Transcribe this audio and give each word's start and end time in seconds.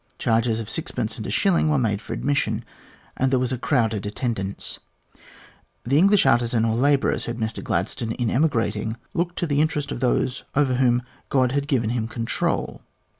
Charges 0.17 0.59
of 0.59 0.67
sixpence 0.67 1.17
and 1.17 1.27
a 1.27 1.29
shilling 1.29 1.69
were 1.69 1.77
made 1.77 2.01
for 2.01 2.11
admission, 2.13 2.65
and 3.15 3.29
there 3.31 3.37
was 3.37 3.51
a 3.51 3.57
crowded 3.59 4.03
attendance. 4.07 4.79
The 5.85 5.99
English 5.99 6.25
artisan 6.25 6.65
or 6.65 6.75
labourer, 6.75 7.19
said 7.19 7.37
Mr 7.37 7.63
Gladstone, 7.63 8.13
in 8.13 8.31
emigrating, 8.31 8.97
looked 9.13 9.35
to 9.37 9.45
the 9.45 9.61
interest 9.61 9.91
of 9.91 9.99
those 9.99 10.43
over 10.55 10.73
whom 10.77 11.03
God 11.29 11.51
Lad 11.51 11.67
given 11.67 11.91
him 11.91 12.07
control. 12.07 12.81